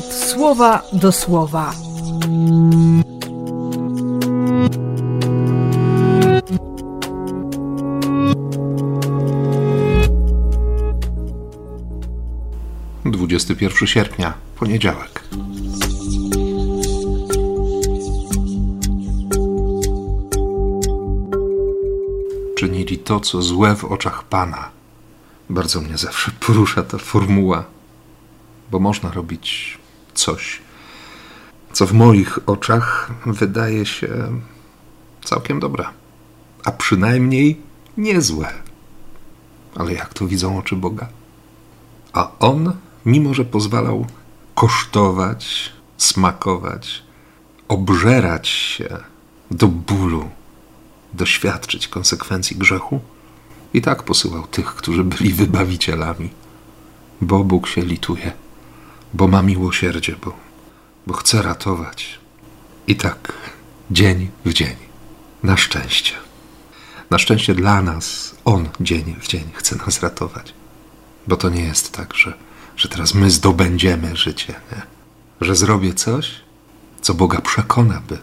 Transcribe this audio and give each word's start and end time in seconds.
słowa 0.00 0.82
do 0.92 1.12
słowa. 1.12 1.74
Dwudziesty 13.04 13.56
pierwszy 13.56 13.86
sierpnia, 13.86 14.34
poniedziałek. 14.56 15.24
Czynili 22.56 22.98
to, 22.98 23.20
co 23.20 23.42
złe 23.42 23.76
w 23.76 23.84
oczach 23.84 24.24
Pana. 24.24 24.70
Bardzo 25.50 25.80
mnie 25.80 25.98
zawsze 25.98 26.30
porusza 26.40 26.82
ta 26.82 26.98
formuła, 26.98 27.64
bo 28.70 28.78
można 28.78 29.12
robić 29.12 29.78
coś, 30.22 30.60
co 31.72 31.86
w 31.86 31.92
moich 31.92 32.38
oczach 32.46 33.10
wydaje 33.26 33.86
się 33.86 34.08
całkiem 35.24 35.60
dobre, 35.60 35.84
a 36.64 36.72
przynajmniej 36.72 37.60
niezłe. 37.96 38.52
Ale 39.74 39.92
jak 39.92 40.14
to 40.14 40.26
widzą 40.26 40.58
oczy 40.58 40.76
Boga? 40.76 41.08
A 42.12 42.30
On, 42.38 42.72
mimo 43.06 43.34
że 43.34 43.44
pozwalał 43.44 44.06
kosztować, 44.54 45.72
smakować, 45.98 47.02
obżerać 47.68 48.48
się 48.48 48.88
do 49.50 49.68
bólu, 49.68 50.28
doświadczyć 51.12 51.88
konsekwencji 51.88 52.56
grzechu, 52.56 53.00
i 53.74 53.82
tak 53.82 54.02
posyłał 54.02 54.46
tych, 54.46 54.66
którzy 54.66 55.04
byli 55.04 55.32
wybawicielami, 55.32 56.30
bo 57.20 57.44
Bóg 57.44 57.68
się 57.68 57.82
lituje, 57.82 58.32
bo 59.14 59.28
ma 59.28 59.42
miłosierdzie, 59.42 60.16
bo, 60.24 60.32
bo 61.06 61.14
chce 61.14 61.42
ratować. 61.42 62.18
I 62.86 62.96
tak 62.96 63.32
dzień 63.90 64.30
w 64.44 64.52
dzień, 64.52 64.76
na 65.42 65.56
szczęście. 65.56 66.14
Na 67.10 67.18
szczęście 67.18 67.54
dla 67.54 67.82
nas 67.82 68.34
On 68.44 68.68
dzień 68.80 69.16
w 69.20 69.28
dzień 69.28 69.44
chce 69.54 69.76
nas 69.76 70.02
ratować. 70.02 70.54
Bo 71.26 71.36
to 71.36 71.48
nie 71.48 71.62
jest 71.62 71.92
tak, 71.92 72.14
że, 72.14 72.32
że 72.76 72.88
teraz 72.88 73.14
my 73.14 73.30
zdobędziemy 73.30 74.16
życie, 74.16 74.54
nie? 74.72 74.82
że 75.40 75.54
zrobię 75.54 75.94
coś, 75.94 76.30
co 77.00 77.14
Boga 77.14 77.40
przekona, 77.40 78.02
by, 78.08 78.18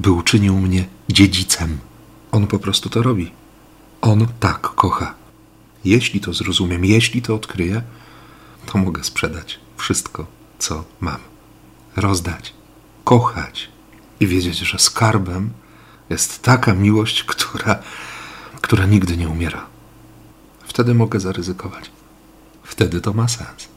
by 0.00 0.10
uczynił 0.10 0.58
mnie 0.58 0.88
dziedzicem. 1.08 1.78
On 2.32 2.46
po 2.46 2.58
prostu 2.58 2.88
to 2.88 3.02
robi. 3.02 3.32
On 4.00 4.26
tak 4.40 4.60
kocha. 4.60 5.14
Jeśli 5.84 6.20
to 6.20 6.32
zrozumiem, 6.32 6.84
jeśli 6.84 7.22
to 7.22 7.34
odkryję, 7.34 7.82
to 8.72 8.78
mogę 8.78 9.04
sprzedać 9.04 9.60
wszystko, 9.76 10.26
co 10.58 10.84
mam. 11.00 11.18
Rozdać, 11.96 12.54
kochać 13.04 13.68
i 14.20 14.26
wiedzieć, 14.26 14.58
że 14.58 14.78
skarbem 14.78 15.50
jest 16.10 16.42
taka 16.42 16.74
miłość, 16.74 17.24
która, 17.24 17.78
która 18.60 18.86
nigdy 18.86 19.16
nie 19.16 19.28
umiera. 19.28 19.66
Wtedy 20.66 20.94
mogę 20.94 21.20
zaryzykować. 21.20 21.90
Wtedy 22.62 23.00
to 23.00 23.12
ma 23.12 23.28
sens. 23.28 23.68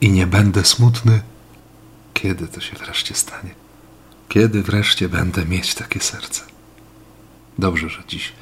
I 0.00 0.10
nie 0.10 0.26
będę 0.26 0.64
smutny, 0.64 1.22
kiedy 2.14 2.48
to 2.48 2.60
się 2.60 2.76
wreszcie 2.76 3.14
stanie. 3.14 3.54
Kiedy 4.28 4.62
wreszcie 4.62 5.08
będę 5.08 5.44
mieć 5.46 5.74
takie 5.74 6.00
serce. 6.00 6.42
Dobrze, 7.58 7.88
że 7.88 8.02
dziś 8.08 8.32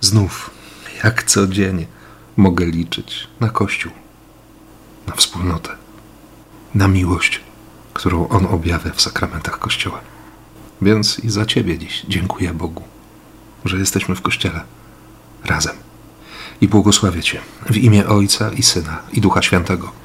znów, 0.00 0.50
jak 1.04 1.22
codziennie, 1.22 1.86
mogę 2.36 2.66
liczyć 2.66 3.28
na 3.40 3.48
Kościół, 3.50 3.92
na 5.06 5.14
wspólnotę, 5.14 5.70
na 6.74 6.88
miłość, 6.88 7.40
którą 7.94 8.28
On 8.28 8.46
objawia 8.46 8.92
w 8.92 9.00
sakramentach 9.00 9.58
Kościoła. 9.58 10.00
Więc 10.82 11.18
i 11.18 11.30
za 11.30 11.46
Ciebie 11.46 11.78
dziś 11.78 12.06
dziękuję 12.08 12.54
Bogu, 12.54 12.82
że 13.64 13.78
jesteśmy 13.78 14.14
w 14.14 14.22
Kościele 14.22 14.60
razem. 15.44 15.76
I 16.60 16.68
błogosławię 16.68 17.22
Cię 17.22 17.40
w 17.70 17.76
imię 17.76 18.06
Ojca 18.06 18.50
i 18.50 18.62
Syna 18.62 19.02
i 19.12 19.20
Ducha 19.20 19.42
Świętego 19.42 20.03